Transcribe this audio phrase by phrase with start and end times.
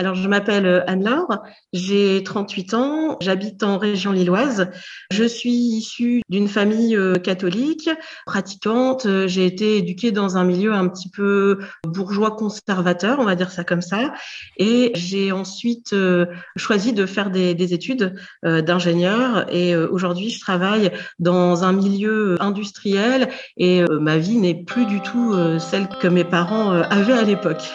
[0.00, 1.42] Alors, je m'appelle euh, Anne-Laure,
[1.74, 4.70] j'ai 38 ans, j'habite en région lilloise.
[5.10, 7.90] Je suis issue d'une famille euh, catholique,
[8.24, 9.06] pratiquante.
[9.26, 13.62] J'ai été éduquée dans un milieu un petit peu bourgeois conservateur, on va dire ça
[13.62, 14.14] comme ça.
[14.56, 16.24] Et j'ai ensuite euh,
[16.56, 19.54] choisi de faire des, des études d'ingénieur.
[19.54, 23.28] Et aujourd'hui, je travaille dans un milieu industriel
[23.58, 27.70] et ma vie n'est plus du tout celle que mes parents avaient à l'époque.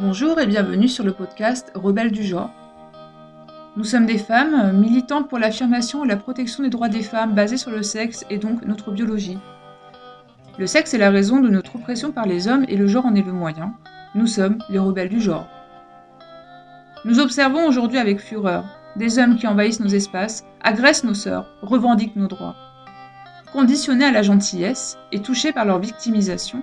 [0.00, 2.50] Bonjour et bienvenue sur le podcast Rebelles du genre.
[3.76, 7.56] Nous sommes des femmes militantes pour l'affirmation et la protection des droits des femmes basés
[7.56, 9.38] sur le sexe et donc notre biologie.
[10.56, 13.16] Le sexe est la raison de notre oppression par les hommes et le genre en
[13.16, 13.74] est le moyen.
[14.14, 15.48] Nous sommes les rebelles du genre.
[17.04, 22.14] Nous observons aujourd'hui avec fureur des hommes qui envahissent nos espaces, agressent nos sœurs, revendiquent
[22.14, 22.54] nos droits.
[23.52, 26.62] Conditionnés à la gentillesse et touchés par leur victimisation,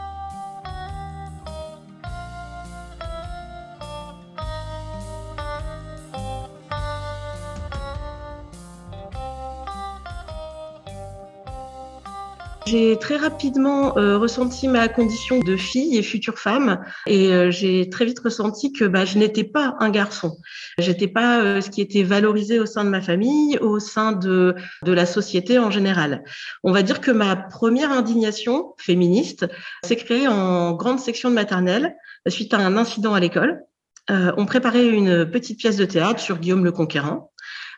[12.71, 17.89] J'ai très rapidement euh, ressenti ma condition de fille et future femme, et euh, j'ai
[17.89, 20.37] très vite ressenti que bah, je n'étais pas un garçon.
[20.77, 24.55] J'étais pas euh, ce qui était valorisé au sein de ma famille, au sein de
[24.83, 26.23] la société en général.
[26.63, 29.45] On va dire que ma première indignation féministe
[29.83, 31.97] s'est créée en grande section de maternelle
[32.29, 33.65] suite à un incident à l'école.
[34.09, 37.31] on préparait une petite pièce de théâtre sur Guillaume le Conquérant.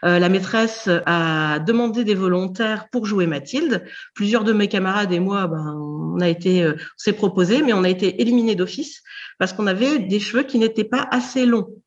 [0.03, 3.85] Euh, la maîtresse a demandé des volontaires pour jouer Mathilde.
[4.13, 7.83] Plusieurs de mes camarades et moi, ben, on a été, euh, s'est proposé, mais on
[7.83, 9.01] a été éliminés d'office
[9.39, 11.82] parce qu'on avait des cheveux qui n'étaient pas assez longs.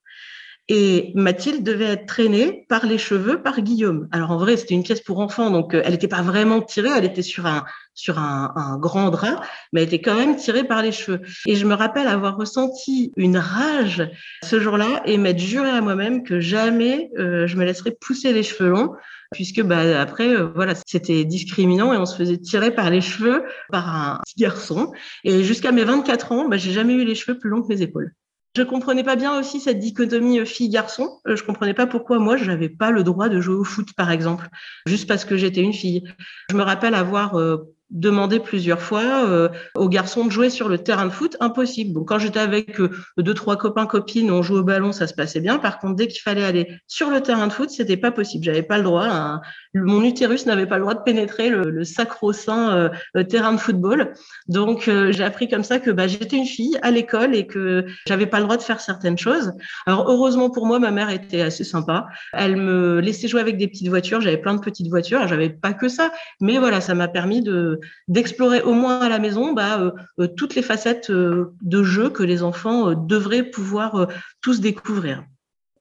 [0.69, 4.09] Et Mathilde devait être traînée par les cheveux par Guillaume.
[4.11, 6.91] Alors en vrai, c'était une pièce pour enfants, donc euh, elle n'était pas vraiment tirée,
[6.97, 10.65] elle était sur un sur un, un, grand drap, mais elle était quand même tirée
[10.65, 11.23] par les cheveux.
[11.47, 14.11] Et je me rappelle avoir ressenti une rage
[14.43, 18.43] ce jour-là et m'être juré à moi-même que jamais euh, je me laisserais pousser les
[18.43, 18.93] cheveux longs,
[19.33, 23.45] puisque bah après euh, voilà c'était discriminant et on se faisait tirer par les cheveux
[23.71, 24.93] par un petit garçon.
[25.23, 27.83] Et jusqu'à mes 24 ans, bah, j'ai jamais eu les cheveux plus longs que mes
[27.83, 28.13] épaules.
[28.57, 31.21] Je comprenais pas bien aussi cette dichotomie euh, fille-garçon.
[31.29, 33.93] Euh, je comprenais pas pourquoi moi je n'avais pas le droit de jouer au foot,
[33.95, 34.49] par exemple,
[34.87, 36.05] juste parce que j'étais une fille.
[36.51, 41.05] Je me rappelle avoir euh, demandé plusieurs fois aux garçons de jouer sur le terrain
[41.05, 42.03] de foot, impossible.
[42.07, 42.81] Quand j'étais avec
[43.19, 45.59] deux trois copains copines, on jouait au ballon, ça se passait bien.
[45.59, 48.45] Par contre, dès qu'il fallait aller sur le terrain de foot, c'était pas possible.
[48.45, 49.07] J'avais pas le droit.
[49.07, 49.41] Hein.
[49.85, 54.13] Mon utérus n'avait pas le droit de pénétrer le, sacro-saint euh, terrain de football.
[54.49, 58.27] Donc, j'ai appris comme ça que bah, j'étais une fille à l'école et que j'avais
[58.27, 59.53] pas le droit de faire certaines choses.
[59.87, 62.07] Alors, heureusement pour moi, ma mère était assez sympa.
[62.33, 64.21] Elle me laissait jouer avec des petites voitures.
[64.21, 65.27] J'avais plein de petites voitures.
[65.29, 69.19] J'avais pas que ça, mais voilà, ça m'a permis de d'explorer au moins à la
[69.19, 74.09] maison bah, euh, euh, toutes les facettes euh, de jeu que les enfants devraient pouvoir
[74.41, 75.25] tous découvrir.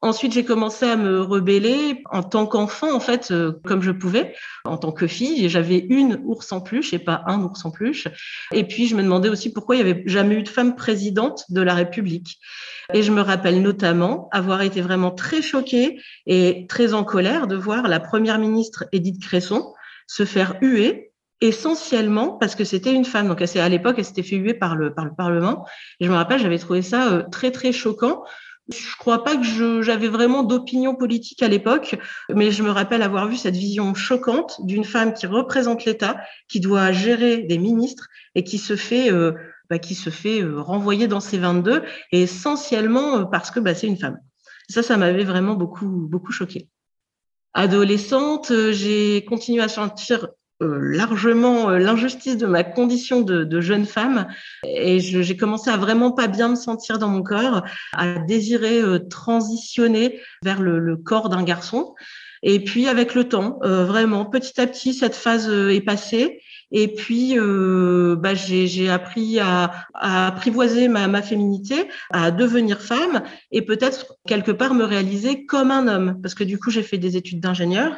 [0.01, 3.33] Ensuite, j'ai commencé à me rebeller en tant qu'enfant, en fait,
[3.63, 5.49] comme je pouvais, en tant que fille.
[5.49, 8.07] J'avais une ours en peluche et pas un ours en peluche.
[8.51, 11.45] Et puis, je me demandais aussi pourquoi il n'y avait jamais eu de femme présidente
[11.49, 12.39] de la République.
[12.93, 17.55] Et je me rappelle notamment avoir été vraiment très choquée et très en colère de
[17.55, 19.73] voir la première ministre Édith Cresson
[20.07, 23.27] se faire huer essentiellement parce que c'était une femme.
[23.27, 25.65] Donc, à l'époque, elle s'était fait huer par le, par le Parlement.
[25.99, 28.23] Et je me rappelle, j'avais trouvé ça euh, très, très choquant.
[28.69, 31.97] Je crois pas que j'avais vraiment d'opinion politique à l'époque,
[32.29, 36.59] mais je me rappelle avoir vu cette vision choquante d'une femme qui représente l'État, qui
[36.59, 39.33] doit gérer des ministres et qui se fait, euh,
[39.69, 43.87] bah, qui se fait euh, renvoyer dans ses 22, et essentiellement parce que bah, c'est
[43.87, 44.19] une femme.
[44.67, 46.67] Ça, ça m'avait vraiment beaucoup, beaucoup choqué.
[47.53, 50.27] Adolescente, j'ai continué à sentir euh,
[50.61, 54.27] largement euh, l'injustice de ma condition de, de jeune femme
[54.63, 57.63] et j'ai commencé à vraiment pas bien me sentir dans mon corps,
[57.93, 61.93] à désirer euh, transitionner vers le, le corps d'un garçon.
[62.43, 66.41] Et puis avec le temps, vraiment petit à petit, cette phase est passée.
[66.71, 73.23] Et puis, euh, bah, j'ai appris à, à, apprivoiser ma, ma féminité, à devenir femme
[73.51, 76.19] et peut-être quelque part me réaliser comme un homme.
[76.21, 77.97] Parce que du coup, j'ai fait des études d'ingénieur.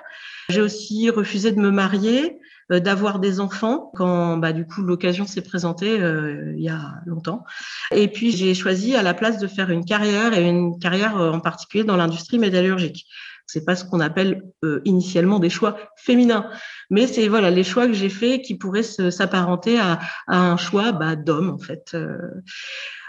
[0.49, 2.37] J'ai aussi refusé de me marier.
[2.71, 6.95] Euh, d'avoir des enfants quand bah, du coup l'occasion s'est présentée euh, il y a
[7.05, 7.45] longtemps.
[7.91, 11.31] Et puis j'ai choisi à la place de faire une carrière et une carrière euh,
[11.31, 13.05] en particulier dans l'industrie métallurgique.
[13.47, 14.43] C'est pas ce qu'on appelle
[14.85, 16.49] initialement des choix féminins,
[16.89, 21.15] mais c'est voilà les choix que j'ai faits qui pourraient s'apparenter à, un choix bah,
[21.15, 21.95] d'homme en fait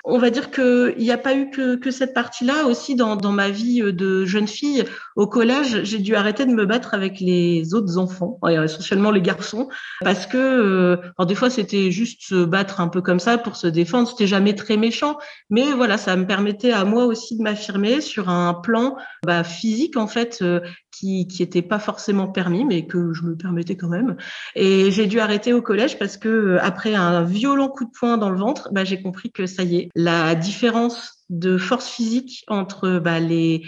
[0.04, 3.80] on va dire qu'il n'y a pas eu que, cette partie-là aussi dans, ma vie
[3.82, 4.84] de jeune fille.
[5.16, 9.68] Au collège, j'ai dû arrêter de me battre avec les autres enfants, essentiellement les garçons,
[10.02, 13.66] parce que euh, des fois c'était juste se battre un peu comme ça pour se
[13.66, 14.08] défendre.
[14.08, 15.18] C'était jamais très méchant,
[15.50, 19.96] mais voilà, ça me permettait à moi aussi de m'affirmer sur un plan bah, physique
[19.96, 20.60] en fait euh,
[20.98, 24.16] qui qui était pas forcément permis, mais que je me permettais quand même.
[24.54, 28.18] Et j'ai dû arrêter au collège parce que euh, après un violent coup de poing
[28.18, 32.44] dans le ventre, bah, j'ai compris que ça y est, la différence de force physique
[32.48, 33.62] entre bah, les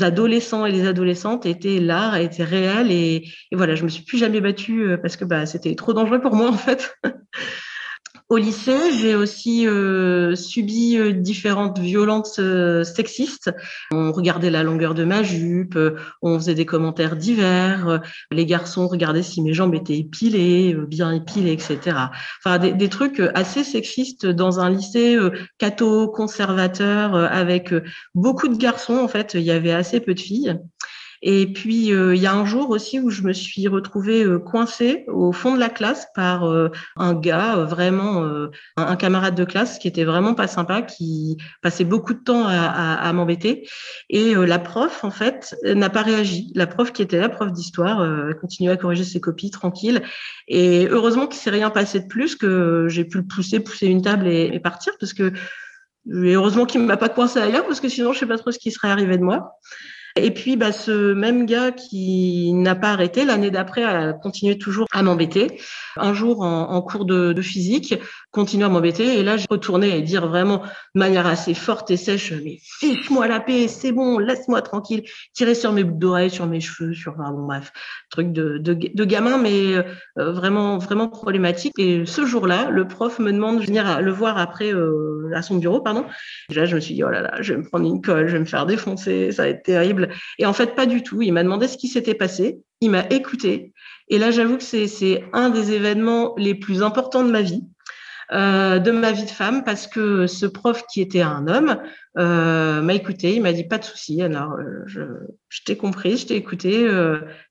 [0.00, 4.18] adolescents et les adolescentes était là, était réelle et, et, voilà, je me suis plus
[4.18, 6.96] jamais battue euh, parce que bah, c'était trop dangereux pour moi en fait.
[8.30, 13.50] Au lycée, j'ai aussi euh, subi euh, différentes violences euh, sexistes.
[13.90, 15.76] On regardait la longueur de ma jupe,
[16.22, 18.00] on faisait des commentaires divers,
[18.30, 21.78] les garçons regardaient si mes jambes étaient épilées, bien épilées, etc.
[22.38, 25.18] Enfin, des, des trucs assez sexistes dans un lycée
[25.58, 27.74] catho conservateur avec
[28.14, 28.98] beaucoup de garçons.
[28.98, 30.56] En fait, il y avait assez peu de filles.
[31.22, 34.38] Et puis, euh, il y a un jour aussi où je me suis retrouvée euh,
[34.38, 38.26] coincée au fond de la classe par euh, un gars, vraiment
[38.76, 42.54] un, camarade de classe qui était vraiment pas sympa, qui passait beaucoup de temps à,
[42.54, 43.68] à, à m'embêter.
[44.08, 46.52] Et la prof, en fait, n'a pas réagi.
[46.54, 48.06] La prof qui était la prof d'histoire,
[48.40, 50.02] continuait à corriger ses copies tranquille.
[50.48, 54.02] Et heureusement qu'il s'est rien passé de plus, que j'ai pu le pousser, pousser une
[54.02, 55.32] table et, et partir, parce que
[56.06, 58.50] et heureusement qu'il ne m'a pas coincé ailleurs, parce que sinon, je sais pas trop
[58.50, 59.58] ce qui serait arrivé de moi.
[60.16, 64.86] Et puis, bah, ce même gars qui n'a pas arrêté, l'année d'après, a continué toujours
[64.92, 65.60] à m'embêter.
[65.96, 67.94] Un jour, en, cours de, de, physique,
[68.30, 69.18] continue à m'embêter.
[69.18, 70.58] Et là, j'ai retourné et dire vraiment
[70.94, 75.04] de manière assez forte et sèche, mais fiche-moi la paix, c'est bon, laisse-moi tranquille.
[75.34, 77.72] Tirer sur mes boucles d'oreilles, sur mes cheveux, sur, enfin, bon, bref,
[78.10, 79.82] truc de, de, de gamin, mais euh,
[80.16, 81.72] vraiment, vraiment problématique.
[81.78, 85.56] Et ce jour-là, le prof me demande de venir le voir après euh, à son
[85.56, 86.04] bureau, pardon.
[86.50, 88.28] Et là, je me suis dit, oh là là, je vais me prendre une colle,
[88.28, 90.10] je vais me faire défoncer, ça va être terrible.
[90.38, 91.22] Et en fait, pas du tout.
[91.22, 92.60] Il m'a demandé ce qui s'était passé.
[92.80, 93.72] Il m'a écouté.
[94.08, 97.62] Et là, j'avoue que c'est un des événements les plus importants de ma vie.
[98.32, 101.82] Euh, de ma vie de femme parce que ce prof qui était un homme
[102.16, 105.00] euh, m'a écouté, il m'a dit pas de souci, alors euh, je,
[105.48, 106.88] je t'ai compris, je t'ai écouté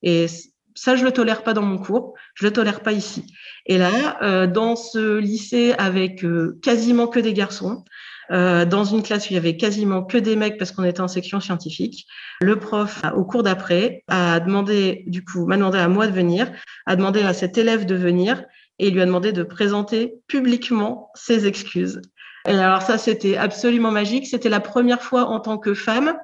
[0.02, 0.26] et
[0.74, 3.26] ça je le tolère pas dans mon cours, je le tolère pas ici.
[3.66, 6.24] Et là, dans ce lycée avec
[6.62, 7.84] quasiment que des garçons,
[8.30, 11.00] euh, dans une classe où il y avait quasiment que des mecs parce qu'on était
[11.00, 12.06] en section scientifique.
[12.40, 16.50] Le prof, au cours d'après, a demandé, du coup, m'a demandé à moi de venir,
[16.86, 18.44] a demandé à cet élève de venir
[18.80, 22.00] et lui a demandé de présenter publiquement ses excuses.
[22.48, 24.26] Et alors ça, c'était absolument magique.
[24.26, 26.16] C'était la première fois en tant que femme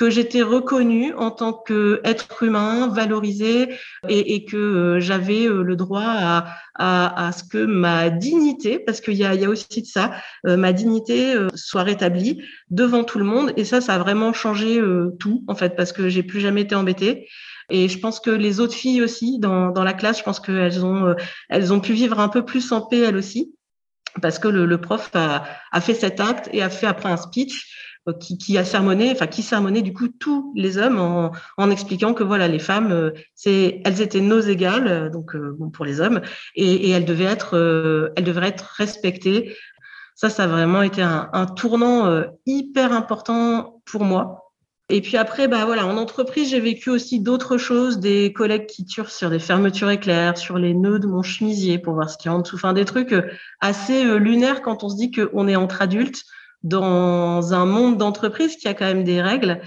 [0.00, 3.68] que j'étais reconnue en tant qu'être humain, valorisé,
[4.08, 9.26] et, que euh, j'avais euh, le droit à, ce que ma dignité, parce qu'il y
[9.26, 10.12] a, y a aussi de ça,
[10.46, 13.52] euh, ma dignité soit rétablie devant tout le monde.
[13.58, 14.80] Et ça, ça a vraiment changé
[15.18, 17.28] tout, en fait, parce que j'ai plus jamais été embêtée.
[17.70, 20.84] Et je pense que les autres filles aussi dans, dans la classe, je pense qu'elles
[20.84, 21.14] ont,
[21.48, 23.54] elles ont pu vivre un peu plus en paix elles aussi,
[24.20, 28.12] parce que le, prof a, fait cet acte et a fait après un speech euh,
[28.14, 32.48] qui, a sermonné, enfin qui sermonnait du coup tous les hommes en, expliquant que voilà
[32.48, 36.20] les femmes, euh, c'est elles étaient nos égales, euh, donc bon pour les hommes,
[36.54, 39.56] et, et elles devaient être, elles devraient être respectées.
[40.14, 44.49] Ça, ça a vraiment été un tournant hyper important pour moi.
[44.90, 48.84] Et puis après, bah voilà, en entreprise, j'ai vécu aussi d'autres choses, des collègues qui
[48.84, 52.30] turent sur des fermetures éclairs, sur les nœuds de mon chemisier pour voir ce qu'il
[52.30, 53.14] y a en dessous, enfin des trucs
[53.60, 56.24] assez lunaires quand on se dit qu'on est entre adultes
[56.62, 59.60] dans un monde d'entreprise qui a quand même des règles.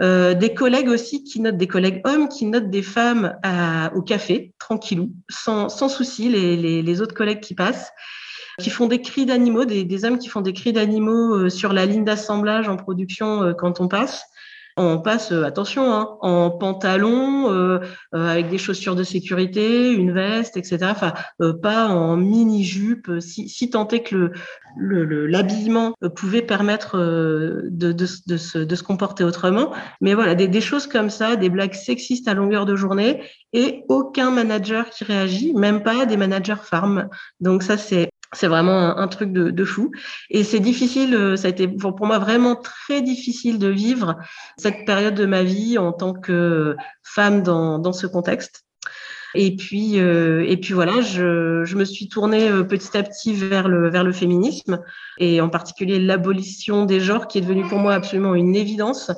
[0.00, 4.02] Euh, des collègues aussi qui notent, des collègues hommes qui notent des femmes à, au
[4.02, 7.92] café, tranquillou, sans, sans souci, les, les, les, autres collègues qui passent,
[8.58, 11.72] qui font des cris d'animaux, des, des, hommes qui font des cris d'animaux euh, sur
[11.72, 14.24] la ligne d'assemblage en production euh, quand on passe.
[14.76, 17.80] On passe, euh, attention, hein, en pantalon, euh,
[18.14, 20.78] euh, avec des chaussures de sécurité, une veste, etc.
[20.90, 21.12] Enfin,
[21.62, 24.32] pas en mini-jupe, si, si tant est que
[24.76, 27.92] le, l'habillement pouvait permettre de, de,
[28.26, 29.72] de, se, de se comporter autrement.
[30.00, 33.84] Mais voilà, des, des choses comme ça, des blagues sexistes à longueur de journée et
[33.88, 37.08] aucun manager qui réagit, même pas des managers femmes.
[37.40, 39.92] Donc ça, c'est c'est vraiment un, truc de, de, fou.
[40.30, 44.16] Et c'est difficile, euh, ça a été pour moi vraiment très difficile de vivre
[44.56, 48.64] cette période de ma vie en tant que femme dans, dans ce contexte.
[49.34, 53.32] Et puis, euh, et puis voilà, je, je, me suis tournée euh, petit à petit
[53.32, 54.82] vers le, vers le féminisme
[55.18, 59.10] et en particulier l'abolition des genres qui est devenue pour moi absolument une évidence.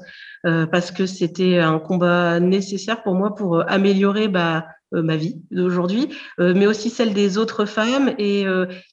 [0.44, 4.66] parce que c'était un combat nécessaire pour moi pour améliorer bah,
[5.02, 6.08] ma vie d'aujourd'hui,
[6.38, 8.44] mais aussi celle des autres femmes et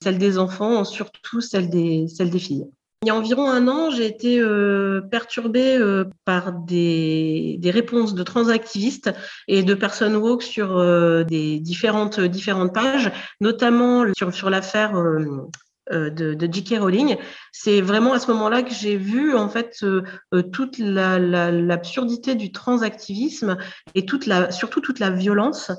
[0.04, 2.66] celle des enfants, surtout celle des, celle des filles.
[3.04, 8.14] Il y a environ un an, j'ai été euh, perturbée euh, par des, des, réponses
[8.14, 9.12] de transactivistes
[9.48, 15.50] et de personnes woke sur euh, des différentes, différentes pages, notamment sur, sur l'affaire euh,
[15.92, 16.80] de, de J.K.
[16.80, 17.18] Rowling.
[17.52, 19.84] C'est vraiment à ce moment-là que j'ai vu en fait
[20.52, 23.58] toute l'absurdité la, du transactivisme
[23.96, 24.06] et
[24.52, 25.72] surtout toute la violence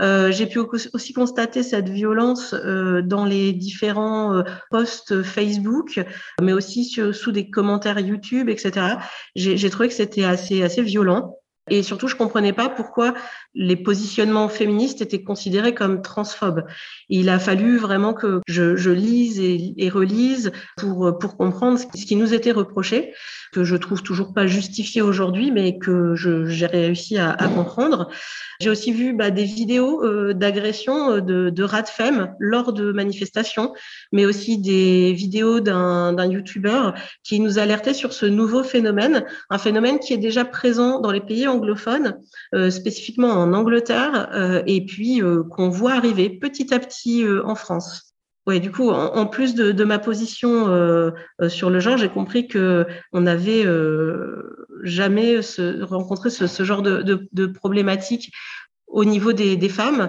[0.00, 6.00] euh, j'ai pu aussi constater cette violence euh, dans les différents euh, posts Facebook,
[6.40, 8.96] mais aussi sous des commentaires YouTube, etc.
[9.34, 11.36] J'ai trouvé que c'était assez assez violent.
[11.70, 13.14] Et surtout, je comprenais pas pourquoi
[13.54, 16.64] les positionnements féministes étaient considérés comme transphobes.
[17.08, 22.52] Il a fallu vraiment que je, lise et, relise pour comprendre ce qui nous était
[22.52, 23.12] reproché,
[23.52, 28.10] que je trouve toujours pas justifié aujourd'hui, mais que j'ai réussi à, comprendre.
[28.60, 32.72] J'ai aussi vu bah, des vidéos euh, d'agression euh, de, de rats de femme lors
[32.72, 33.72] de manifestations,
[34.12, 36.90] mais aussi des vidéos d'un YouTuber
[37.22, 41.20] qui nous alertait sur ce nouveau phénomène, un phénomène qui est déjà présent dans les
[41.20, 41.57] pays anglophones,
[42.54, 47.54] euh, spécifiquement en Angleterre, euh, et puis euh, qu'on voit arriver petit à petit en
[47.54, 48.14] France.
[48.46, 50.64] Ouais, du coup, en, plus de, ma position
[51.48, 53.66] sur le genre, j'ai compris que on n'avait
[54.84, 55.40] jamais
[55.82, 58.32] rencontré ce, genre de, problématique
[58.86, 60.08] au niveau des femmes.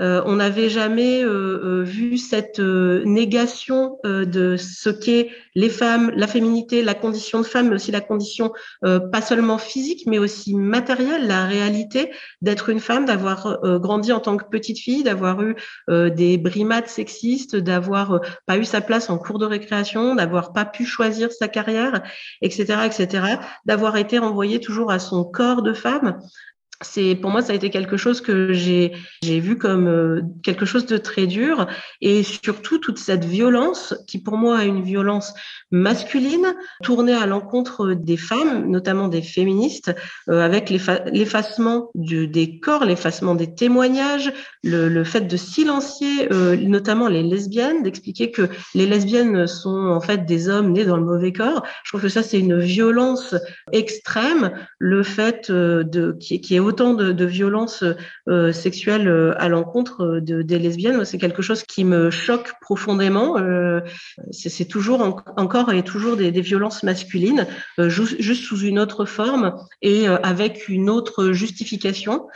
[0.00, 6.26] Euh, on n'avait jamais euh, euh, vu cette négation de ce qu'est les femmes, la
[6.26, 8.52] féminité, la condition de femme, mais aussi la condition
[8.82, 12.12] pas seulement physique, mais aussi matérielle, la réalité
[12.42, 15.56] d'être une femme, d'avoir grandi en tant que petite fille, d'avoir eu
[15.88, 20.84] des brimades sexistes, d'avoir pas eu sa place en cours de récréation, d'avoir pas pu
[20.84, 22.02] choisir sa carrière,
[22.42, 26.18] etc., etc., d'avoir été renvoyée toujours à son corps de femme
[26.80, 28.92] c'est pour moi ça a été quelque chose que j'ai
[29.22, 31.66] j'ai vu comme euh, quelque chose de très dur
[32.00, 35.34] et surtout toute cette violence qui pour moi est une violence
[35.72, 36.54] masculine
[36.84, 39.94] tournée à l'encontre des femmes notamment des féministes
[40.28, 44.32] euh, avec l'effacement des corps l'effacement des témoignages
[44.62, 50.00] le, le fait de silencier euh, notamment les lesbiennes d'expliquer que les lesbiennes sont en
[50.00, 51.64] fait des hommes nés dans le mauvais corps.
[51.84, 53.34] Je trouve que ça c'est une violence
[53.72, 57.82] extrême le fait de qui, qui est autant de, violences
[58.28, 63.38] euh, sexuelles euh, à l'encontre de, des lesbiennes, c'est quelque chose qui me choque profondément.
[63.38, 63.80] Euh,
[64.30, 65.00] c'est toujours
[65.36, 67.46] encore et toujours des, violences masculines,
[67.78, 72.28] juste sous une autre forme et avec une autre justification.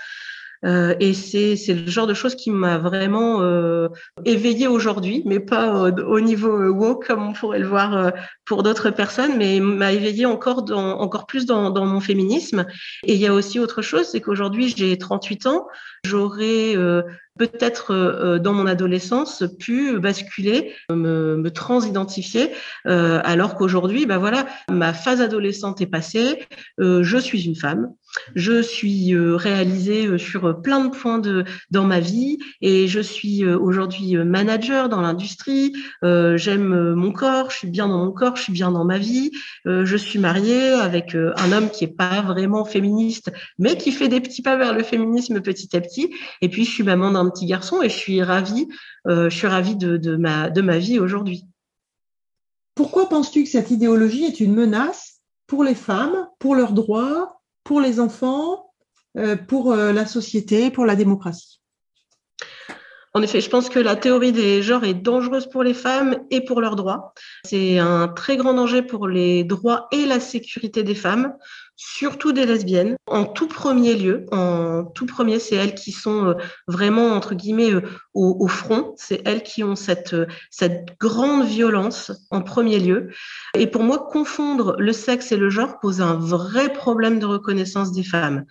[0.65, 3.89] Euh, et c'est c'est le genre de choses qui m'a vraiment euh,
[4.25, 8.11] éveillée aujourd'hui, mais pas au, au niveau euh, woke comme on pourrait le voir euh,
[8.45, 12.67] pour d'autres personnes, mais m'a éveillée encore dans, encore plus dans, dans mon féminisme.
[13.07, 15.67] Et il y a aussi autre chose, c'est qu'aujourd'hui j'ai 38 ans,
[16.05, 17.03] j'aurais euh,
[17.39, 22.51] peut-être euh, dans mon adolescence pu basculer, me, me transidentifier,
[22.87, 26.47] euh, alors qu'aujourd'hui, bah voilà, ma phase adolescente est passée,
[26.81, 27.93] euh, je suis une femme,
[28.35, 34.17] je suis réalisée sur plein de points de dans ma vie et je suis aujourd'hui
[34.17, 35.73] manager dans l'industrie.
[36.03, 39.31] J'aime mon corps, je suis bien dans mon corps, je suis bien dans ma vie.
[39.65, 44.21] je suis mariée avec un homme qui est pas vraiment féministe, mais qui fait des
[44.21, 46.15] petits pas vers le féminisme petit à petit.
[46.41, 48.69] Et puis je suis maman d'un petit garçon et je suis ravie,
[49.07, 51.45] euh, je suis ravie de, de, ma, de ma vie aujourd'hui.
[52.75, 57.42] Pourquoi penses-tu que cette idéologie est une menace pour les femmes, pour leurs droits,
[57.73, 58.71] pour les enfants,
[59.17, 61.62] euh, pour euh, la société, pour la démocratie
[63.15, 66.43] en effet, je pense que la théorie des genres est dangereuse pour les femmes et
[66.43, 67.13] pour leurs droits.
[67.45, 71.35] C'est un très grand danger pour les droits et la sécurité des femmes
[71.77, 72.97] surtout des lesbiennes.
[73.07, 76.35] En tout premier lieu, en tout premier, c'est elles qui sont euh,
[76.69, 77.83] vraiment entre guillemets euh,
[78.15, 78.95] au, au front.
[78.97, 83.11] C'est elles qui ont cette euh, cette grande violence en premier lieu.
[83.55, 87.93] Et pour moi, confondre le sexe et le genre pose un vrai problème de reconnaissance
[87.93, 88.45] des femmes,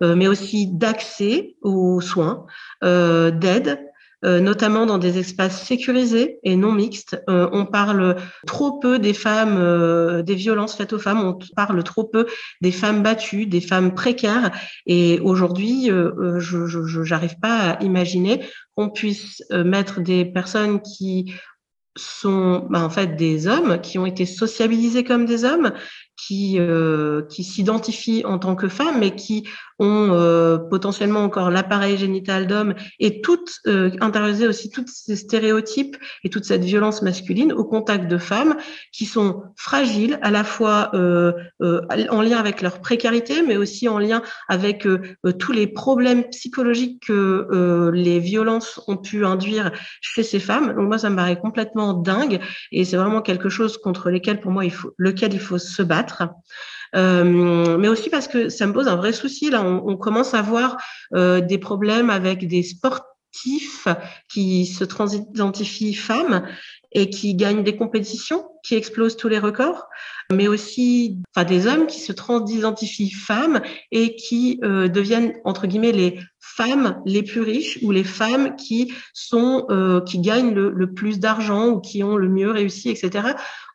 [0.00, 2.46] mais aussi d'accès aux soins,
[2.82, 3.85] d'aide
[4.22, 7.22] notamment dans des espaces sécurisés et non mixtes.
[7.28, 11.82] Euh, on parle trop peu des femmes, euh, des violences faites aux femmes, on parle
[11.84, 12.26] trop peu
[12.60, 14.50] des femmes battues, des femmes précaires.
[14.86, 18.44] Et aujourd'hui, je n'arrive pas à imaginer
[18.74, 21.34] qu'on puisse mettre des personnes qui
[21.96, 25.72] sont bah, en fait des hommes qui ont été sociabilisés comme des hommes,
[26.16, 29.46] qui, euh, qui s'identifient en tant que femmes, mais qui
[29.78, 33.90] ont euh, potentiellement encore l'appareil génital d'homme et toutes euh,
[34.48, 38.56] aussi tous ces stéréotypes et toute cette violence masculine au contact de femmes
[38.92, 43.88] qui sont fragiles, à la fois euh, euh en lien avec leur précarité, mais aussi
[43.88, 45.00] en lien avec euh,
[45.38, 50.74] tous les problèmes psychologiques que les violences ont pu induire chez ces femmes.
[50.74, 52.40] Donc moi, ça me paraît complètement dingue
[52.72, 55.82] et c'est vraiment quelque chose contre lesquels, pour moi, il faut, lequel il faut se
[55.82, 56.28] battre.
[56.94, 59.50] Euh, mais aussi parce que ça me pose un vrai souci.
[59.50, 60.76] Là, on, on commence à voir
[61.14, 63.88] euh, des problèmes avec des sportifs
[64.28, 66.46] qui se transidentifient femmes
[66.96, 69.86] et qui gagnent des compétitions, qui explosent tous les records,
[70.32, 73.60] mais aussi enfin, des hommes qui se transidentifient femmes
[73.92, 78.94] et qui euh, deviennent entre guillemets les femmes les plus riches ou les femmes qui
[79.12, 83.34] sont euh, qui gagnent le, le plus d'argent ou qui ont le mieux réussi, etc.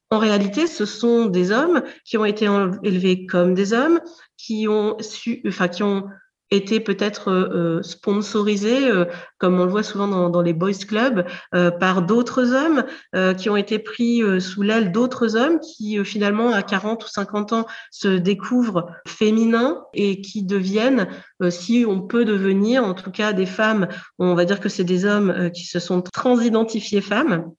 [0.09, 2.47] En réalité, ce sont des hommes qui ont été
[2.83, 3.99] élevés comme des hommes,
[4.35, 6.05] qui ont su, enfin, qui ont
[6.51, 9.05] été peut-être euh, sponsorisés, euh,
[9.37, 12.83] comme on le voit souvent dans, les boys clubs, euh, par d'autres hommes,
[13.15, 17.07] euh, qui ont été pris euh, sous l'aile d'autres hommes, qui finalement à 40 ou
[17.07, 21.07] 50 ans se découvrent féminins et qui deviennent,
[21.49, 23.87] si on peut devenir, en tout cas des femmes,
[24.19, 27.51] on va dire que c'est des hommes qui se sont transidentifiés femmes,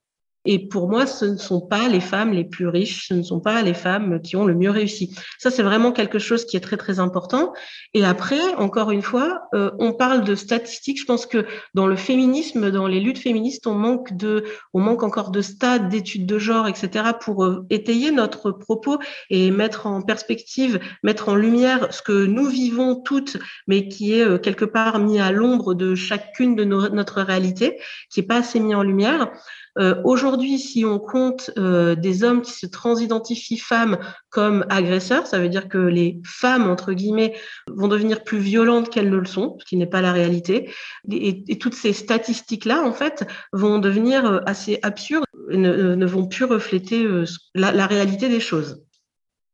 [0.45, 3.39] et pour moi, ce ne sont pas les femmes les plus riches, ce ne sont
[3.39, 5.15] pas les femmes qui ont le mieux réussi.
[5.39, 7.53] Ça, c'est vraiment quelque chose qui est très, très important.
[7.93, 10.99] Et après, encore une fois, euh, on parle de statistiques.
[10.99, 15.03] Je pense que dans le féminisme, dans les luttes féministes, on manque de, on manque
[15.03, 20.01] encore de stades, d'études de genre, etc., pour euh, étayer notre propos et mettre en
[20.01, 24.99] perspective, mettre en lumière ce que nous vivons toutes, mais qui est euh, quelque part
[24.99, 28.83] mis à l'ombre de chacune de nos, notre réalité, qui est pas assez mis en
[28.83, 29.31] lumière.
[29.79, 33.97] Euh, Aujourd'hui, si on compte euh, des hommes qui se transidentifient femmes
[34.29, 37.33] comme agresseurs, ça veut dire que les femmes, entre guillemets,
[37.67, 40.69] vont devenir plus violentes qu'elles ne le sont, ce qui n'est pas la réalité.
[41.11, 46.45] Et, toutes ces statistiques-là, en fait, vont devenir euh, assez absurdes ne, ne vont plus
[46.45, 47.07] refléter
[47.53, 48.83] la réalité des choses.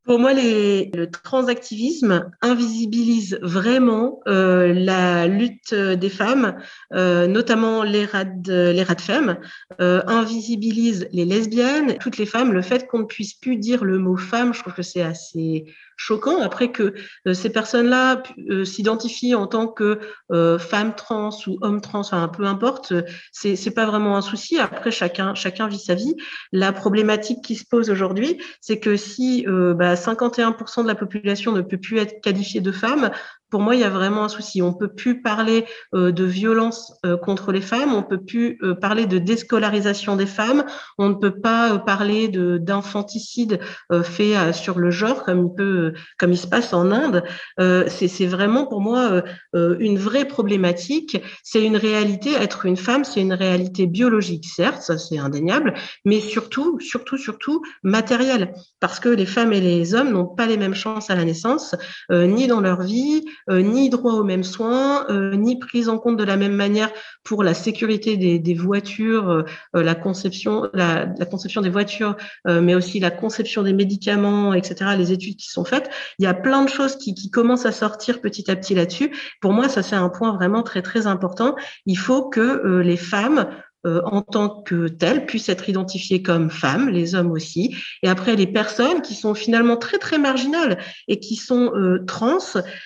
[0.06, 6.56] Pour moi, les, le transactivisme invisibilise vraiment euh, la lutte des femmes,
[6.94, 9.38] euh, notamment les rades, les rades femmes,
[9.82, 12.54] euh, invisibilise les lesbiennes, toutes les femmes.
[12.54, 15.66] Le fait qu'on ne puisse plus dire le mot femme, je trouve que c'est assez
[16.00, 16.42] choquant.
[16.42, 16.94] Après que
[17.28, 20.00] euh, ces personnes-là euh, s'identifient en tant que
[20.32, 22.94] euh, femmes trans ou hommes trans, enfin peu importe,
[23.34, 24.58] c'est c'est pas vraiment un souci.
[24.58, 26.16] Après chacun chacun vit sa vie.
[26.54, 31.62] La problématique qui se pose aujourd'hui, c'est que si bah, 51% de la population ne
[31.62, 33.12] peut plus être qualifiée de femme,
[33.50, 34.62] pour moi, il y a vraiment un souci.
[34.62, 38.76] On peut plus parler euh, de violence euh, contre les femmes, on peut plus euh,
[38.76, 40.66] parler de déscolarisation des femmes,
[40.98, 43.60] on ne peut pas parler de d'infanticide
[44.04, 47.24] fait sur le genre comme il peut, comme il se passe en Inde.
[47.58, 51.22] c'est vraiment pour moi une vraie problématique.
[51.44, 52.34] C'est une réalité.
[52.34, 55.74] Être une femme, c'est une réalité biologique, certes, ça c'est indéniable,
[56.06, 60.58] mais surtout, surtout, surtout matérielle, parce que les femmes et les hommes n'ont pas les
[60.58, 61.76] mêmes chances à la naissance,
[62.12, 66.18] ni dans leur vie euh, ni droit aux mêmes soins, euh, ni prise en compte
[66.18, 66.92] de la même manière
[67.24, 73.00] pour la sécurité des, voitures, euh, la conception, la, la, conception des voitures, mais aussi
[73.00, 74.92] la conception des médicaments, etc.
[74.98, 77.72] Les études qui sont faites, il y a plein de choses qui, qui commencent à
[77.72, 79.16] sortir petit à petit là-dessus.
[79.42, 81.56] Pour moi, ça c'est un point vraiment très très important.
[81.86, 83.48] Il faut que les femmes
[83.86, 87.76] euh, en tant que telles puissent être identifiées comme femmes, les hommes aussi.
[88.04, 92.40] Et après, les personnes qui sont finalement très très marginales et qui sont euh, trans,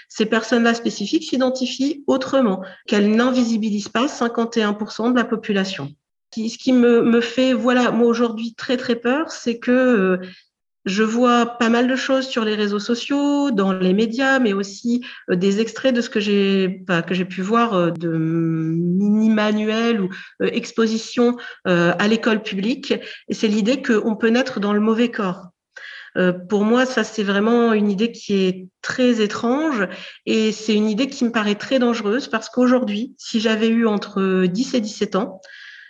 [0.08, 5.90] ces personnes-là spécifiques s'identifient autrement, qu'elles n'invisibilisent pas 51% de la population.
[6.36, 10.18] Ce qui me, me fait, voilà, moi aujourd'hui très très peur, c'est que euh,
[10.86, 15.06] je vois pas mal de choses sur les réseaux sociaux, dans les médias, mais aussi
[15.30, 20.02] euh, des extraits de ce que j'ai que j'ai pu voir euh, de mini manuels
[20.02, 20.10] ou
[20.42, 22.94] euh, expositions à l'école publique.
[23.28, 25.50] Et c'est l'idée qu'on peut naître dans le mauvais corps.
[26.50, 29.88] pour moi, ça c'est vraiment une idée qui est très étrange
[30.26, 34.46] et c'est une idée qui me paraît très dangereuse parce qu'aujourd'hui, si j'avais eu entre
[34.46, 35.42] 10 et 17 ans,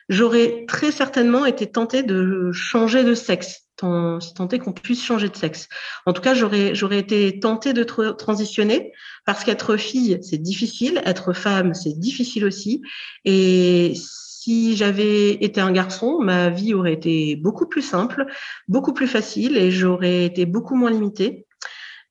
[0.10, 5.36] j'aurais très certainement été tentée de changer de sexe si tant qu'on puisse changer de
[5.36, 5.68] sexe.
[6.06, 8.92] En tout cas, j'aurais j'aurais été tentée de transitionner
[9.26, 12.82] parce qu'être fille, c'est difficile, être femme, c'est difficile aussi.
[13.26, 18.26] Et si j'avais été un garçon, ma vie aurait été beaucoup plus simple,
[18.68, 21.46] beaucoup plus facile et j'aurais été beaucoup moins limitée.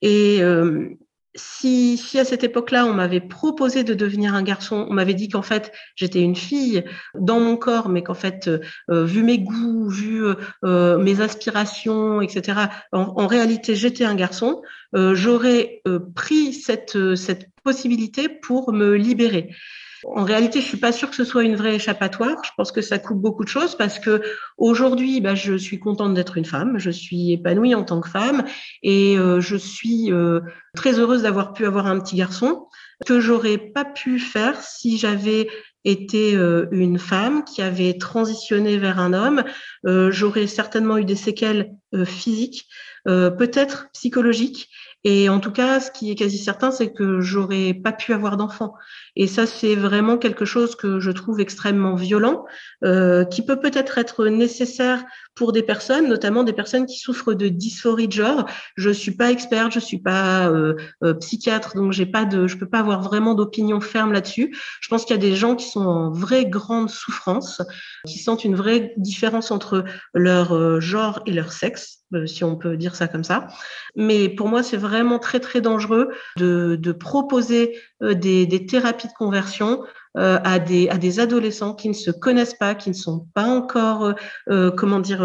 [0.01, 0.97] Et euh,
[1.35, 5.43] si, à cette époque-là, on m'avait proposé de devenir un garçon, on m'avait dit qu'en
[5.43, 10.25] fait, j'étais une fille dans mon corps, mais qu'en fait, euh, vu mes goûts, vu
[10.65, 14.63] euh, mes aspirations, etc., en, réalité, j'étais un garçon,
[14.95, 15.83] euh, j'aurais
[16.15, 19.51] pris cette, cette possibilité pour me libérer.
[20.05, 22.43] En réalité, je suis pas sûre que ce soit une vraie échappatoire.
[22.45, 24.23] Je pense que ça coupe beaucoup de choses parce que
[24.59, 26.79] aujourd'hui, bah, je suis contente d'être une femme.
[26.79, 28.45] Je suis épanouie en tant que femme
[28.83, 30.41] et euh, je suis euh,
[30.75, 32.67] très heureuse d'avoir pu avoir un petit garçon
[33.07, 35.49] que j'aurais pas pu faire si j'avais
[35.85, 39.45] été euh, une femme qui avait transitionné vers un homme.
[39.85, 41.73] j'aurais certainement eu des séquelles
[42.05, 42.67] physiques,
[43.05, 44.69] peut-être psychologiques
[45.05, 48.37] et en tout cas, ce qui est quasi certain, c'est que j'aurais pas pu avoir
[48.37, 48.75] d'enfant.
[49.17, 52.45] Et ça, c'est vraiment quelque chose que je trouve extrêmement violent,
[52.85, 57.49] euh, qui peut peut-être être nécessaire pour des personnes, notamment des personnes qui souffrent de
[57.49, 58.47] dysphorie de genre.
[58.77, 62.57] Je suis pas experte, je suis pas euh, euh, psychiatre, donc j'ai pas de, je
[62.57, 64.55] peux pas avoir vraiment d'opinion ferme là-dessus.
[64.81, 67.63] Je pense qu'il y a des gens qui sont en vraie grande souffrance,
[68.07, 72.57] qui sentent une vraie différence entre leur euh, genre et leur sexe euh, si on
[72.57, 73.49] peut dire ça comme ça.
[73.97, 79.13] Mais pour moi, c'est vraiment très très dangereux de, de proposer des, des, thérapies de
[79.13, 79.83] conversion
[80.19, 84.15] euh, à, des, adolescents qui ne se connaissent pas, qui ne sont pas encore,
[84.51, 85.23] euh, comment dire,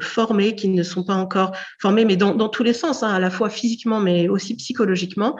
[0.00, 3.18] formés, qui ne sont pas encore formés, mais dans, dans tous les sens, hein, à
[3.18, 5.36] la fois physiquement, mais aussi psychologiquement,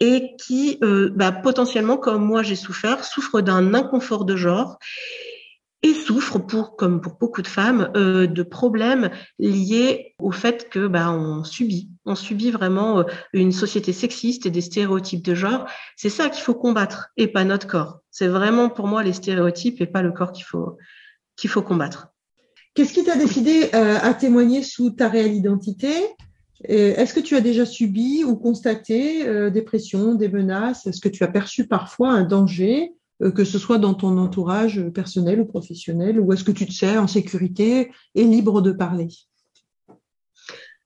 [0.00, 0.78] et qui,
[1.14, 4.78] bah, potentiellement, comme moi j'ai souffert, souffrent d'un inconfort de genre
[5.82, 10.86] et souffrent pour, comme pour beaucoup de femmes, euh, de problèmes liés au fait que
[10.86, 15.66] bah, on subit, on subit vraiment euh, une société sexiste et des stéréotypes de genre.
[15.96, 18.00] C'est ça qu'il faut combattre et pas notre corps.
[18.10, 20.76] C'est vraiment pour moi les stéréotypes et pas le corps qu'il faut
[21.34, 22.08] qu'il faut combattre.
[22.74, 25.90] Qu'est-ce qui t'a décidé euh, à témoigner sous ta réelle identité?
[26.64, 30.86] Est-ce que tu as déjà subi ou constaté des pressions, des menaces?
[30.86, 32.92] Est-ce que tu as perçu parfois un danger?
[33.30, 36.96] Que ce soit dans ton entourage personnel ou professionnel, ou est-ce que tu te sens
[36.96, 39.08] en sécurité et libre de parler?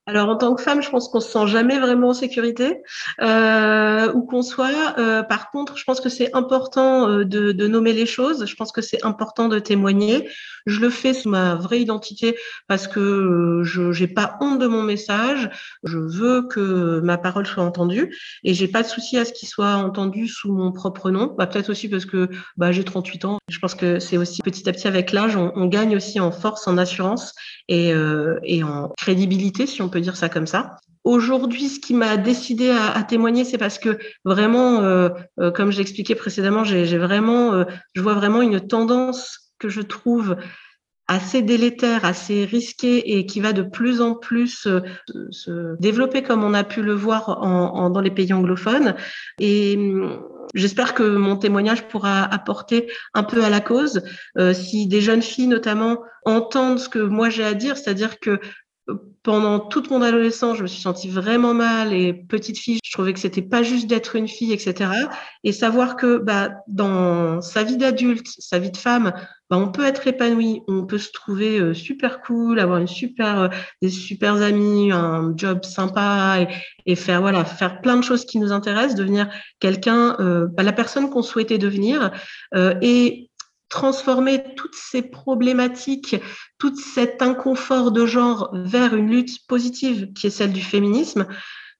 [0.06, 2.80] Alors en tant que femme, je pense qu'on se sent jamais vraiment en sécurité,
[3.20, 4.94] euh, où qu'on soit.
[4.98, 8.46] Euh, par contre, je pense que c'est important euh, de, de, nommer les choses.
[8.46, 10.28] Je pense que c'est important de témoigner.
[10.66, 12.36] Je le fais sous ma vraie identité
[12.68, 15.50] parce que euh, je n'ai pas honte de mon message.
[15.82, 19.48] Je veux que ma parole soit entendue et j'ai pas de souci à ce qu'il
[19.48, 21.34] soit entendu sous mon propre nom.
[21.38, 23.38] Bah, peut-être aussi parce que bah, j'ai 38 ans.
[23.48, 26.32] Je pense que c'est aussi petit à petit avec l'âge, on, on, gagne aussi en
[26.32, 27.32] force, en assurance
[27.68, 30.76] et, euh, et en crédibilité, si on peut dire ça comme ça.
[31.06, 35.78] Aujourd'hui, ce qui m'a décidé à, témoigner, c'est parce que vraiment, euh, euh, comme je
[35.78, 40.36] l'expliquais précédemment, j'ai vraiment, euh, je vois vraiment une tendance que je trouve
[41.06, 44.66] assez délétère, assez risquée et qui va de plus en plus
[45.30, 48.96] se développer comme on a pu le voir en, dans les pays anglophones.
[49.38, 50.20] Et hum,
[50.54, 54.02] J'espère que mon témoignage pourra apporter un peu à la cause.
[54.54, 58.40] si des jeunes filles notamment entendent ce que moi j'ai à dire, c'est-à-dire que
[59.26, 63.12] pendant toute mon adolescence, je me suis sentie vraiment mal et petite fille, je trouvais
[63.12, 64.90] que c'était pas juste d'être une fille, etc.
[65.42, 69.12] Et savoir que bah, dans sa vie d'adulte, sa vie de femme,
[69.50, 73.40] bah, on peut être épanoui, on peut se trouver euh, super cool, avoir une super,
[73.40, 73.48] euh,
[73.82, 76.48] des super amis, un job sympa et,
[76.86, 80.72] et, faire voilà, faire plein de choses qui nous intéressent, devenir quelqu'un, euh, bah, la
[80.72, 82.12] personne qu'on souhaitait devenir
[82.80, 83.25] et
[83.68, 86.16] transformer toutes ces problématiques,
[86.58, 91.26] tout cet inconfort de genre vers une lutte positive qui est celle du féminisme,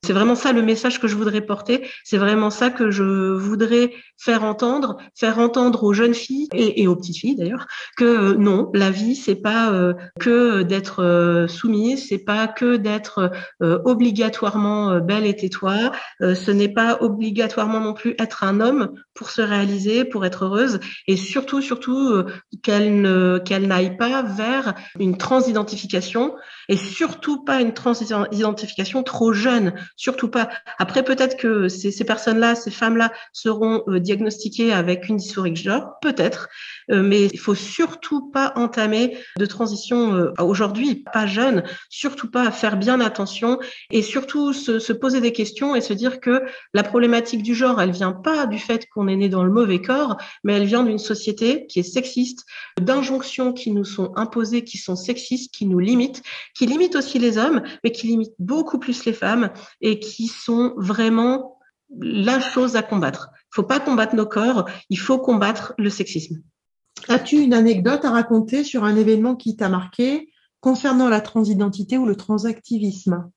[0.04, 1.88] c'est vraiment ça le message que je voudrais porter.
[2.04, 6.94] C'est vraiment ça que je voudrais faire entendre, faire entendre aux jeunes filles et, aux
[6.94, 12.08] petites filles d'ailleurs que euh, non, la vie c'est pas euh, que d'être euh, soumise,
[12.08, 15.92] c'est pas que d'être obligatoirement belle et tais-toi.
[16.20, 20.78] ce n'est pas obligatoirement non plus être un homme pour se réaliser, pour être heureuse,
[21.06, 22.22] et surtout surtout
[22.62, 26.34] qu'elle ne qu'elle n'aille pas vers une transidentification
[26.68, 30.48] et surtout pas une transidentification trop jeune surtout pas.
[30.78, 35.98] Après, peut-être que ces, personnes-là, ces femmes-là seront euh, diagnostiquées avec une dysphorie de genre,
[36.00, 36.48] peut-être,
[36.88, 42.76] mais il faut surtout pas entamer de transition euh, aujourd'hui, pas jeune, surtout pas faire
[42.76, 43.58] bien attention
[43.90, 46.42] et surtout se, se, poser des questions et se dire que
[46.74, 49.82] la problématique du genre, elle vient pas du fait qu'on est né dans le mauvais
[49.82, 52.44] corps, mais elle vient d'une société qui est sexiste,
[52.80, 56.22] d'injonctions qui nous sont imposées, qui sont sexistes, qui nous limitent,
[56.54, 60.74] qui limitent aussi les hommes, mais qui limitent beaucoup plus les femmes et qui sont
[60.76, 61.58] vraiment
[61.98, 63.30] la chose à combattre.
[63.52, 66.42] Il faut pas combattre nos corps, il faut combattre le sexisme.
[67.08, 72.06] As-tu une anecdote à raconter sur un événement qui t'a marqué concernant la transidentité ou
[72.06, 73.30] le transactivisme?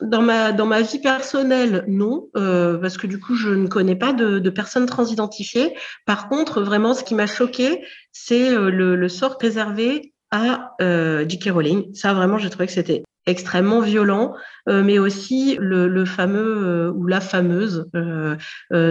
[0.00, 3.94] Dans ma, dans ma vie personnelle, non, euh, parce que du coup, je ne connais
[3.94, 5.72] pas de, personnes transidentifiées.
[6.04, 11.24] Par contre, vraiment, ce qui m'a choqué, c'est euh, le, le, sort réservé à euh,
[11.28, 11.50] J.K.
[11.50, 11.94] Rowling.
[11.94, 14.34] Ça, vraiment, j'ai trouvé que c'était extrêmement violent,
[14.68, 18.36] euh, mais aussi le, le fameux euh, ou la fameuse euh,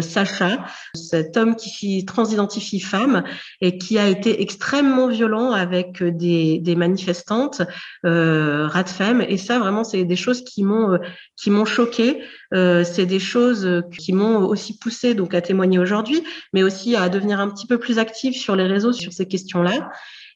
[0.02, 3.24] Sacha, cet homme qui transidentifie femme
[3.62, 7.62] et qui a été extrêmement violent avec des, des manifestantes
[8.06, 8.70] euh.
[9.28, 10.98] Et ça, vraiment, c'est des choses qui m'ont
[11.36, 12.24] qui m'ont choqué.
[12.52, 17.40] c'est des choses qui m'ont aussi poussé donc à témoigner aujourd'hui, mais aussi à devenir
[17.40, 19.92] un petit peu plus active sur les réseaux sur ces questions-là.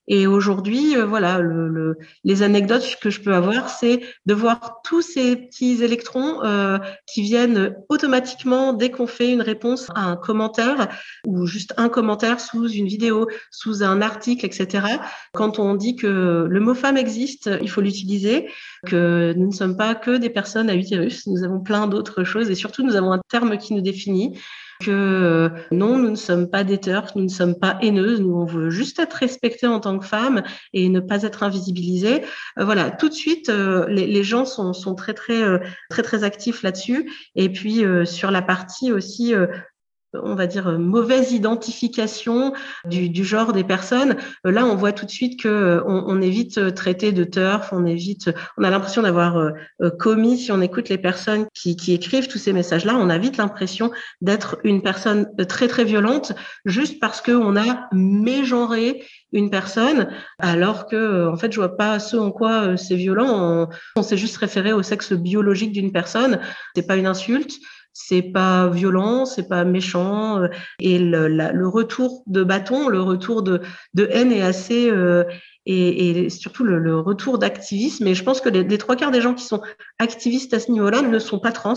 [0.07, 4.79] Et aujourd'hui, euh, voilà, le, le, les anecdotes que je peux avoir, c'est de voir
[4.83, 10.15] tous ces petits électrons euh, qui viennent automatiquement dès qu'on fait une réponse à un
[10.15, 10.87] commentaire
[11.25, 14.85] ou juste un commentaire sous une vidéo, sous un article, etc.
[15.33, 18.47] Quand on dit que le mot femme existe, il faut l'utiliser,
[18.85, 22.49] que nous ne sommes pas que des personnes à utérus, nous avons plein d'autres choses
[22.49, 24.37] et surtout nous avons un terme qui nous définit
[24.79, 26.79] que euh, non, nous ne sommes pas des
[27.15, 30.43] nous ne sommes pas haineuses, nous on veut juste être respectées en tant que femmes
[30.73, 32.23] et ne pas être invisibilisées.
[32.59, 35.41] Euh, voilà, tout de suite, euh, les, les, gens sont, sont très très
[35.89, 37.11] très très actifs là-dessus.
[37.35, 39.33] Et puis sur la partie aussi
[40.23, 42.53] on va dire euh, mauvaise identification
[42.85, 44.15] du, genre des personnes.
[44.45, 47.85] Euh, là, on voit tout de suite que euh, on, on est de turf, on
[47.85, 49.51] évite, on a l'impression d'avoir
[49.97, 50.37] commis.
[50.37, 54.57] Si on écoute les personnes qui, écrivent tous ces messages-là, on a vite l'impression d'être
[54.63, 56.33] une personne très très violente
[56.65, 59.03] juste parce que on a mégenré
[59.33, 60.07] une personne,
[60.39, 63.27] alors que en fait, je vois pas ce en quoi c'est violent.
[63.29, 66.39] On, on s'est juste référé au sexe biologique d'une personne.
[66.75, 67.59] C'est pas une insulte
[67.99, 70.47] c'est pas violent, c'est pas méchant, euh,
[70.79, 73.61] et le, le, retour de bâton, le retour de,
[73.95, 75.23] de haine est assez euh,
[75.65, 78.05] et, et, surtout le, le retour d'activisme.
[78.05, 79.61] Et je pense que les, les, trois quarts des gens qui sont
[79.97, 81.73] activistes à ce niveau-là ne sont pas trans.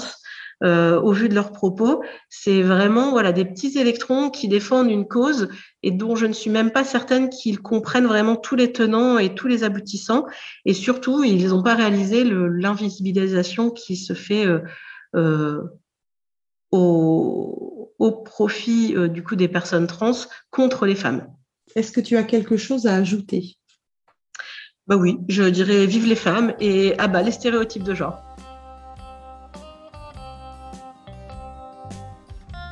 [0.63, 5.09] Euh, au vu de leurs propos, c'est vraiment voilà des petits électrons qui défendent une
[5.09, 5.49] cause
[5.83, 9.35] et dont je ne suis même pas certaine qu'ils comprennent vraiment tous les tenants et
[9.35, 10.27] tous les aboutissants.
[10.67, 14.61] Et surtout, ils n'ont pas réalisé l'invisibilisation qui se fait euh,
[15.17, 15.63] euh,
[16.73, 20.13] au, au profit euh, du coup des personnes trans
[20.51, 21.27] contre les femmes.
[21.77, 23.57] Est-ce que tu as quelque chose à ajouter?
[24.87, 28.25] Bah oui, je dirais vive les femmes et ah bah les stéréotypes de genre.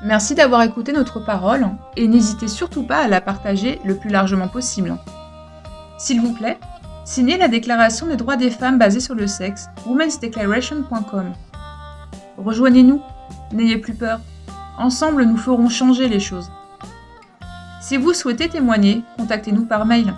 [0.04, 4.48] Merci d'avoir écouté notre parole et n'hésitez surtout pas à la partager le plus largement
[4.48, 4.96] possible.
[5.98, 6.58] S'il vous plaît,
[7.04, 11.32] signez la Déclaration des droits des femmes basée sur le sexe, womensdeclaration.com.
[12.36, 13.02] Rejoignez-nous
[13.52, 14.20] N'ayez plus peur.
[14.78, 16.50] Ensemble, nous ferons changer les choses.
[17.80, 20.14] Si vous souhaitez témoigner, contactez-nous par mail.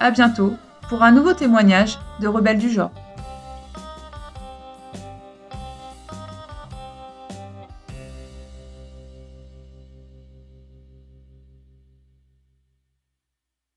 [0.00, 0.54] À bientôt
[0.88, 2.90] pour un nouveau témoignage de Rebelles du genre.